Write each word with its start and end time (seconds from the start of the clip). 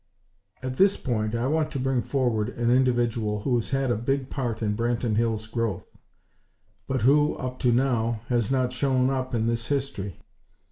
At 0.63 0.77
this 0.77 0.97
point 0.97 1.35
I 1.35 1.45
want 1.45 1.69
to 1.73 1.79
bring 1.79 2.01
forward 2.01 2.49
an 2.49 2.71
individual 2.71 3.41
who 3.41 3.53
has 3.53 3.69
had 3.69 3.91
a 3.91 3.95
big 3.95 4.31
part 4.31 4.63
in 4.63 4.75
Branton 4.75 5.15
Hills' 5.15 5.45
growth; 5.45 5.95
but 6.87 7.03
who, 7.03 7.35
up 7.35 7.59
to 7.59 7.71
now, 7.71 8.21
has 8.29 8.49
not 8.49 8.73
shown 8.73 9.11
up 9.11 9.35
in 9.35 9.45
this 9.45 9.67
history. 9.67 10.19